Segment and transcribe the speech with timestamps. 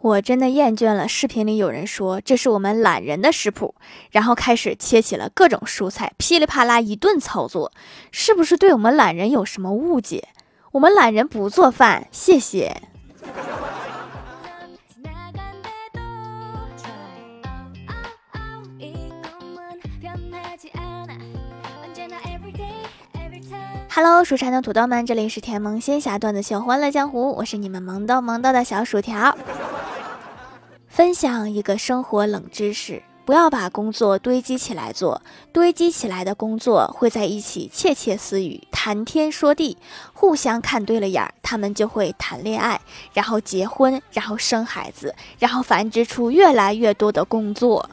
[0.00, 3.74] 我真的厌倦了视频里有人说这是我们懒人的食谱，
[4.12, 7.72] 然后开始切起了各种蔬菜，噼里啪啦一顿操作，
[8.12, 10.28] 是不是对我们懒人有什么误解？
[10.70, 12.82] 我们懒人不做饭，谢谢。
[23.90, 29.36] Hello，蜀山的土豆们，这里是甜萌仙侠段子秀《欢乐江湖》，我是你们萌豆萌豆的小薯条。
[30.98, 39.78] 分享一个生活冷知识：不要把工作堆积起来做，堆积起来的工作会在一起窃窃私语、谈天说地，
[40.12, 42.80] 互相看对了眼儿，他们就会谈恋爱，
[43.12, 47.88] 然后结婚，然后生孩子，然后繁殖出越来越多的工作。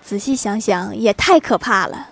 [0.00, 2.10] 仔细想想，也太可怕了。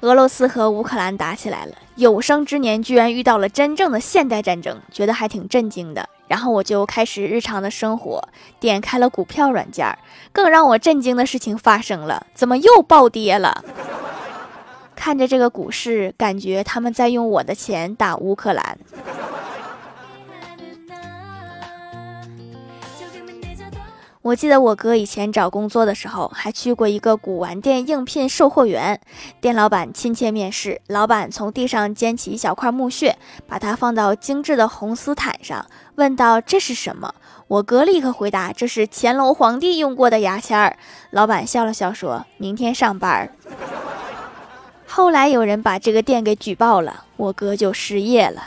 [0.00, 6.06] 俄罗斯和乌克兰打起来了，有生之年居然遇到了真正的现代战争，觉得还挺震惊的。
[6.28, 8.22] 然后我就开始日常的生活，
[8.60, 9.96] 点开了股票软件，
[10.30, 13.64] 更让我震惊的事情发生了，怎么又暴跌了？
[14.94, 18.78] 看着这个股市，感觉他们在用我的钱打乌克兰。
[24.26, 29.00] 我记得我哥以前找工作的时候，还去过一个古玩店应聘售货员。
[29.40, 33.16] 店老板亲切面试，老板从地上捡起一小块木屑，
[33.46, 37.14] 把它放到精致的红丝毯上，问道：“这是什么？”
[37.46, 40.76] 我哥立刻回答：“这是乾隆皇帝用过的牙签儿。”
[41.12, 43.30] 老板笑了笑，说：“明天上班。
[44.88, 48.42] ”后来有人把这个店给举报了，我哥就失业了。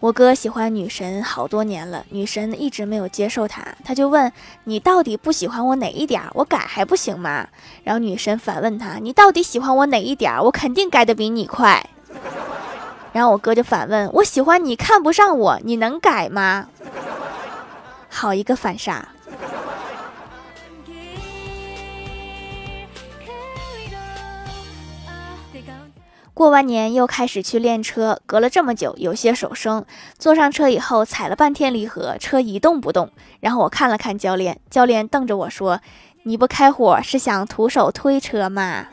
[0.00, 4.32] 我哥喜欢女神好多年了，女神一直没有接受他，他就问
[4.64, 6.22] 你到底不喜欢我哪一点？
[6.32, 7.46] 我改还不行吗？
[7.84, 10.42] 然后女神反问他，你到底喜欢我哪一点？
[10.42, 11.86] 我肯定改的比你快。
[13.12, 16.68] 然后我哥就反问，我喜欢你看不上我，你能改吗？
[18.08, 19.06] 好一个反杀！
[26.40, 29.84] 过完年又开始去练车，隔了这么久，有些手生。
[30.18, 33.10] 坐上车以后，踩了半天离合，车一动不动。
[33.40, 35.82] 然后我看了看教练，教练瞪着我说
[36.24, 38.86] ：“你不开火是想徒手推车吗？”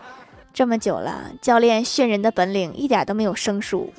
[0.52, 3.90] 这么久了，教练训人的本领一点都没有生疏。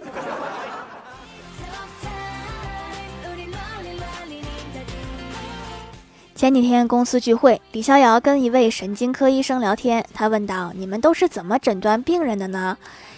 [6.37, 10.05] 前几天公司聚会，李逍遥跟一位神经科医生聊天。
[10.13, 12.77] 他问道：“你们都是怎么诊断病人的呢？”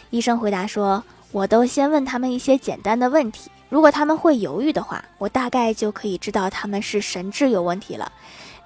[0.09, 1.03] 医生回答说
[1.33, 8.09] ：“我都先问他们一些简单的问题，如果他们会犹豫的话，我大概就可以知道他们是神智有问题了。”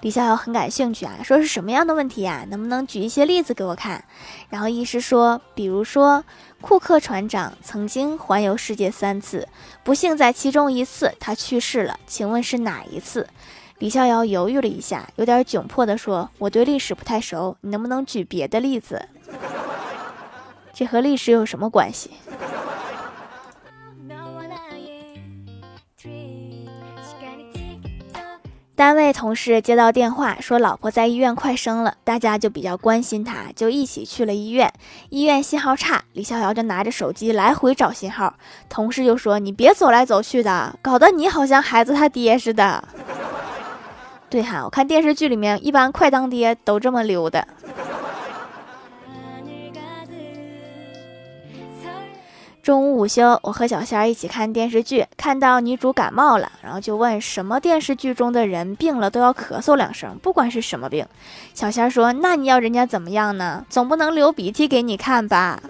[0.02, 2.46] 李逍遥很感兴趣啊，说是什么样的问题呀？
[2.48, 4.04] 能不能举一些例子给我看？
[4.50, 6.22] 然后医师说：“比如说，
[6.60, 9.48] 库克船长曾经环游世界三次，
[9.82, 13.26] 不幸在其中一次他去世了，请问是哪一次？”
[13.78, 19.08] 李逍遥犹豫了一下，有点窘迫地说：“我对历史不太熟，你能不能举别的例子？
[20.72, 22.10] 这和历史有什么关系？”
[28.76, 34.72] 单位同事接到电话说老婆在医院快生了，大家就比较关心他，就一起去了医院。
[35.10, 38.34] 医院信号差，李逍遥就拿着手机来回找信号。
[38.68, 42.82] 同事就说：“你别走来走去的，搞得你好像孩子他爹似的。”
[44.34, 47.46] 对哈，我看电视剧里面，一般快当爹都这么溜的。
[52.60, 61.06] 中午午休，我和小仙儿一起看电视剧，看到女主感冒了，然后就问什么电视剧中的人病了都要咳嗽两声，不管是什么病。
[61.54, 63.64] 小仙儿说：“那你要人家怎么样呢？
[63.70, 65.62] 总不能流鼻涕给你看吧？”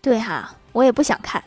[0.00, 1.42] 对哈，我也不想看。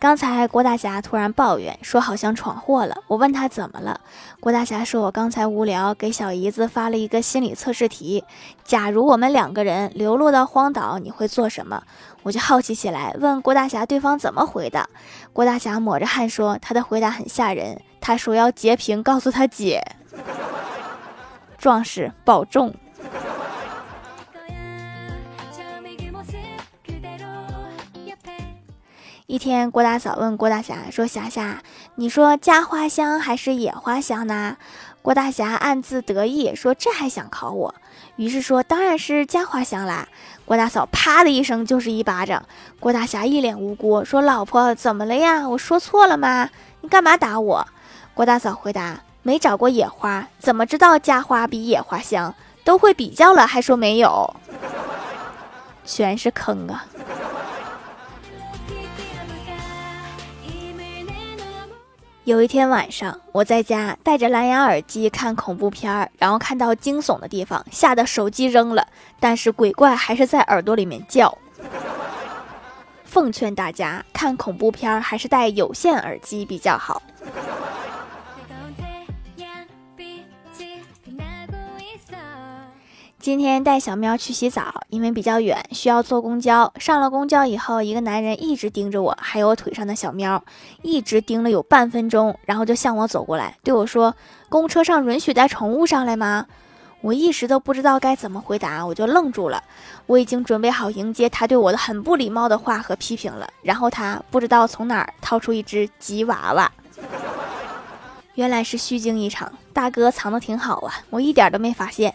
[0.00, 4.00] 刚才郭大侠突然抱怨说好像闯祸了，我问他怎么了，
[4.38, 8.22] 郭大侠说：“我刚才无聊，给小姨子发了一个心理测试题，
[8.62, 11.82] 假如我们两个人流落到荒岛，你会做什么？”
[12.22, 14.88] 我就好奇起来，问郭大侠对方怎么回的。
[15.32, 19.82] 郭大侠抹着汗说：“他的回答很吓人，他说要截屏告诉他姐，
[21.58, 22.72] 壮士保重。”
[29.28, 31.62] 一天，郭大嫂问郭大侠说：“霞霞，
[31.96, 34.56] 你说家花香还是野花香呢？”
[35.02, 37.74] 郭大侠暗自得意说：“这还想考我？”
[38.16, 40.08] 于是说：“当然是家花香啦！”
[40.46, 42.42] 郭大嫂啪的一声就是一巴掌。
[42.80, 45.46] 郭大侠一脸无辜说：“老婆怎么了呀？
[45.46, 46.48] 我说错了吗？
[46.80, 47.68] 你干嘛打我？”
[48.14, 52.34] 郭大嫂回答：“没找过野花，怎么知道家花比野花香？
[52.64, 54.34] 都会比较了，还说没有，
[55.84, 56.86] 全是坑啊！”
[62.28, 68.86] 有一天晚上，我在家戴着蓝牙耳机看恐怖片儿，然后看到惊悚的地方，吓得手机扔了，
[69.18, 71.38] 但是鬼怪还是在耳朵里面叫。
[73.06, 77.00] 奉劝大家看恐怖片儿还是戴有线耳机比较好。
[83.28, 86.72] 今天带小喵去洗澡，因为比较远，需要坐公交。
[86.78, 90.42] 上了公交以后，一个男人一直盯着我，还有我腿上的小喵，
[90.80, 94.14] 一直盯了有半分钟，然后就向我走过来，对我说
[94.48, 96.46] ：“公车上允许带宠物上来吗？”
[97.04, 99.62] 我一时都不知道该怎么回答，我就愣住了。
[100.06, 103.46] 我已经准备好迎接他对我的很不礼貌的话和批评了。
[103.60, 106.72] 然后他不知道从哪儿掏出一只吉娃娃，
[108.36, 109.52] 原来是虚惊一场。
[109.74, 112.14] 大哥藏的挺好啊，我一点都没发现。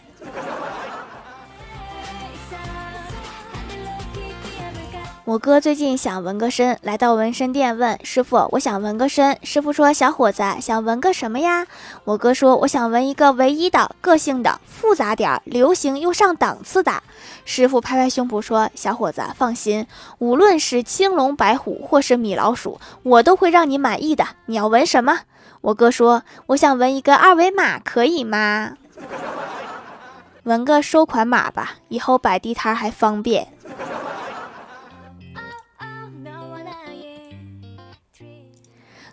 [5.26, 11.66] 我哥最近想纹个身，来到纹身店问师傅：“我想纹个身。”师傅说：“小伙子，想纹个什么呀？”
[12.04, 17.02] 我哥说：“我想纹一个唯一的、个性的、复杂点、流行又上档次的。”
[17.46, 19.86] 师傅拍拍胸脯说：“小伙子，放心，
[20.18, 24.26] 无论是青龙白虎或是米老鼠，我都会让你满意的。
[24.44, 25.20] 你要纹什么？”
[25.62, 28.74] 我哥说：“我想纹一个二维码，可以吗？
[30.42, 33.48] 纹个收款码吧，以后摆地摊还方便。”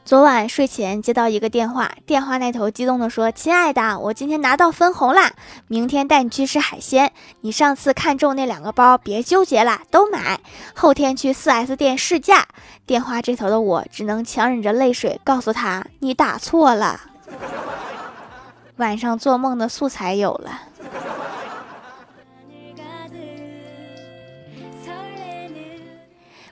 [0.03, 5.31] 昨晚睡前接到一个电话，电话那头激动地说：“亲爱的，我今天拿到分红啦，
[5.67, 7.13] 明天带你去吃海鲜。
[7.41, 10.41] 你上次看中那两个包，别纠结了，都买。
[10.73, 12.47] 后天去 4S 店试驾。”
[12.85, 16.99] 电话这头的我只能强忍着泪水告诉他：“你打错了。”
[18.77, 20.63] 晚上做梦的素材有了。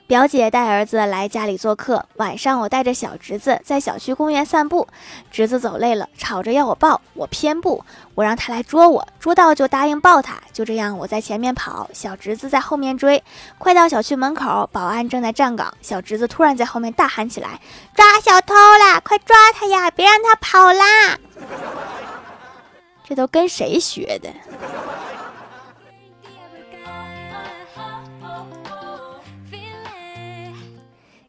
[0.09, 4.87] 表姐带儿子来家里做客，晚上我带着小侄子在小区公园散步，
[5.29, 7.85] 侄子走累了，吵着要我抱，我偏不，
[8.15, 13.23] 我让他来捉我，捉到就答应抱他，就这样我在前面跑，小侄子在后面追，
[13.59, 17.61] 快到小区门口，保安正在站岗，小侄子突然在后面大喊起来
[17.93, 18.99] ：“抓小偷啦！
[19.01, 19.91] 快抓他呀！
[19.91, 21.19] 别让他跑啦！”
[23.07, 24.29] 这都跟谁学的？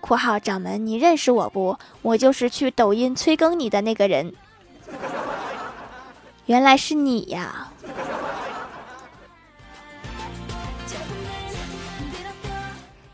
[0.00, 1.78] 括号掌门，你认识我不？
[2.02, 4.32] 我就是去抖音催更你的那个人。）
[6.46, 7.68] 原来是你呀！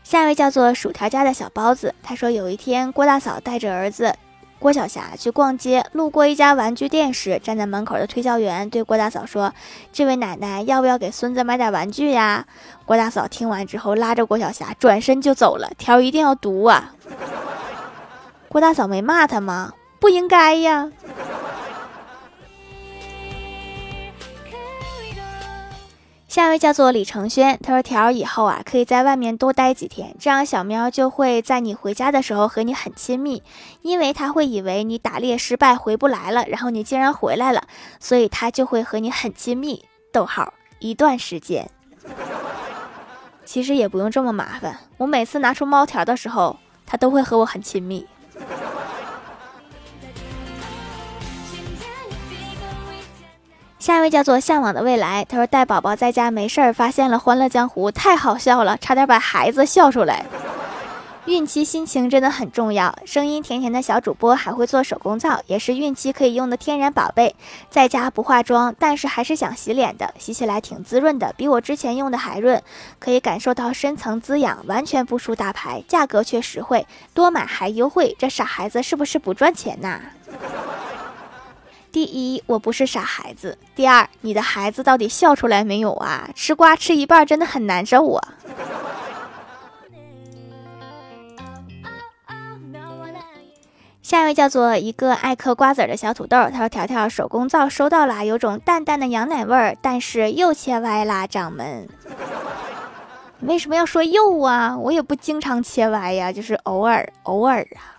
[0.03, 4.15] 下一位叫做薯条家的小包子，他说有一天郭大嫂带着儿子。
[4.65, 9.53] 郭晓霞去逛街，路过一家玩具店时，站在门口的推销员对郭大嫂说
[9.93, 12.47] ：“这位奶奶，要不要给孙子买点玩具呀？”
[12.83, 15.69] 郭大嫂听完之后，拉着郭晓霞转身就走了。
[15.77, 16.95] 条一定要读啊！
[18.49, 19.73] 郭大嫂没骂他吗？
[19.99, 20.89] 不应该呀。
[26.35, 33.41] 下一位叫做李承轩，他说：“条以后啊，可以在外面多待几天，这样小喵就会在你回家的时候和你很亲密，
[33.81, 37.63] 因为他会以为你打猎失败回不来了，然后你竟然回来了，
[38.01, 41.69] 所以他就会和你很亲密。”逗号一段时间，
[43.45, 48.05] 其实也不用这么麻烦，我每次拿出猫条的时候，他都会和我很亲密。
[53.85, 60.25] 下一位叫做向往的未来，他说带宝宝在家没事儿，发现了《欢乐江湖》，太好笑了，差点把孩子笑出来。
[61.27, 67.35] 孕期心情真的很重要，声音甜甜的小主播还会做手工皂，也是孕期可以用的天然宝贝。
[67.69, 72.59] 在家不化妆，但是还是想洗脸的，洗起来挺滋润的，比我之前用的还润，
[72.97, 80.01] 可以感受到深层滋养，完全不输大牌，价格却实惠，多买还优惠，这傻孩子是不是不赚钱呐？
[81.95, 83.57] 第一，我不是傻孩子。
[83.73, 86.29] 第二，你的孩子到底笑出来没有啊？
[86.35, 88.33] 吃瓜吃一半真的很难受啊。
[94.01, 101.87] 下一位叫做一个爱嗑瓜子的小土豆，他说：“条条手工皂收到了，有种淡淡的羊奶味儿，但是又切歪啦，掌门。
[103.39, 104.77] 为什么要说又啊？
[104.77, 107.95] 我也不经常切歪呀，就是偶尔偶尔啊。”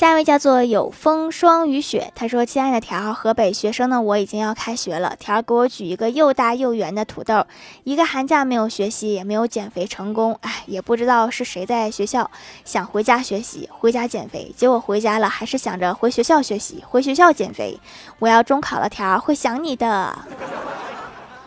[0.00, 7.44] 下一位叫做有风霜雨雪，他说：“亲爱的条，河北学生的我已经要开学了，条给我举一个又大又圆的土豆。
[7.84, 12.30] 一个寒假没有学习，也没有减肥成功，哎，也不知道是谁在学校
[12.64, 17.78] 想回家学习，回家减肥，结果回家了还是想着回学校学习，回学校减肥。
[18.20, 20.18] 我要中考了，条会想你的，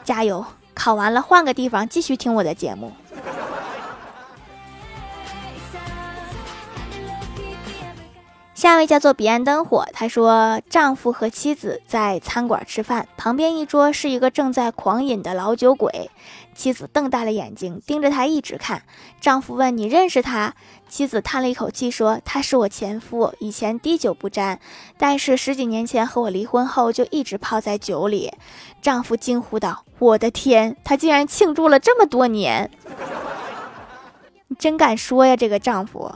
[0.03, 0.45] 加油！
[0.75, 2.91] 考完了换个地方继续听我的节目。”
[8.63, 16.10] 下一位叫做彼岸灯火，他说丈夫和妻子在餐馆吃饭，旁边一桌是一个正在狂饮的老酒鬼，
[16.55, 18.84] 妻子瞪大了眼睛盯着他一直看。
[19.20, 20.55] 丈夫问：“你认识他？”
[20.88, 24.62] 妻子叹了一口气说：“他是我前夫，以前滴酒不沾，
[24.98, 28.32] 但是十几年前和我离婚后就一直泡在酒里。”
[28.82, 32.72] 丈夫惊呼道：“我的天，他竟然庆祝了这么多年！
[34.48, 36.10] 你真敢说呀，这个丈夫。”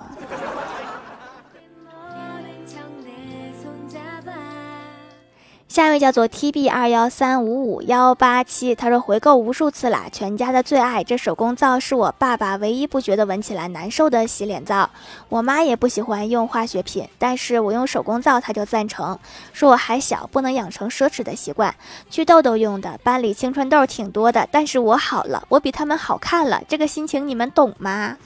[5.77, 11.03] 下一位叫做 T B 二幺三五五幺八七，他说回购无数次啦，全家的最爱。
[11.03, 14.89] 这手工皂是我爸爸唯一不觉得闻起来难受的洗脸皂，
[15.29, 19.19] 我妈也不喜欢用化学品，但是我用手工皂他就赞成，
[19.53, 21.75] 说我还小，不能养成奢侈的习惯。
[22.09, 28.17] 祛痘痘用的，班里青春痘挺多的，但是我好了，我比他们好看了，这个心情你们懂吗？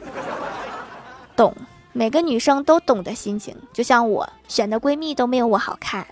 [1.36, 1.54] 懂，
[1.92, 6.08] 每个女生都懂的心情，就像我选的闺蜜都没有我好看。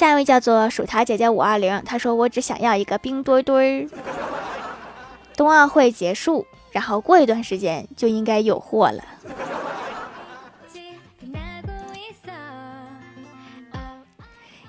[0.00, 3.86] 下一位叫做薯条姐姐五二零，她说：“我只想要一个冰墩墩儿。
[5.36, 9.04] 冬奥会结束，然后过一段时间就应该有货了。”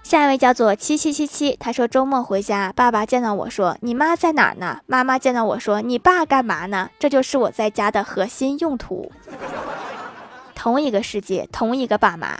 [0.03, 9.09] 下一位叫做七七七七，他说：“周末回家，爸爸见到我说：‘你妈在哪儿呢？’妈妈见到我说：‘你爸干嘛呢？’这就是我在家的核心用途。
[10.53, 12.37] 同一个世界，同一个爸妈。”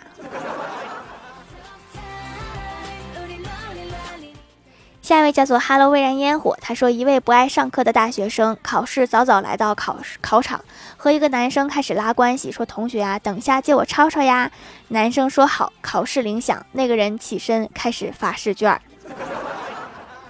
[5.11, 10.63] 下一位叫做 “Hello 微燃烟火”，他说：“一位不爱上课的大学生，考试早早来到考考场，
[10.95, 14.49] 和一个男生开始拉关系，说：‘同学啊，等下借我抄抄呀。’
[14.87, 15.73] 男生说好。
[15.81, 18.79] 考试铃响，那个人起身开始发试卷。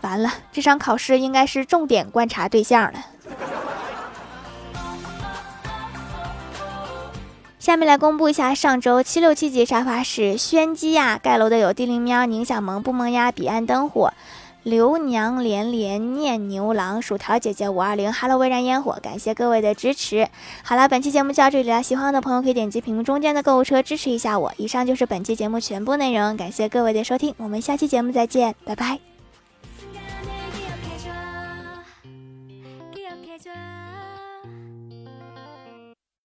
[0.02, 3.06] 完了，这场考试应该是重点观察对象了。
[7.60, 14.12] 下面来公布一下上周七六七级沙发是轩基呀，盖楼的有地灵喵、宁小萌、不萌呀、彼岸灯火。”
[14.64, 20.28] 刘娘连连念牛郎，薯条姐姐五二零，Hello 微燃烟火，感谢各位的支持。
[20.64, 24.54] 好了，本期节目就到这里了，喜欢的朋友可以点击屏幕中间的购物车支持一下我。
[24.58, 29.11] 以上就是本期节目全部内容，感谢各位的收听，我们下期节目再见，拜拜。